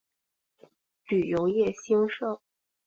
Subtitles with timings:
[1.09, 2.39] 旅游业兴盛。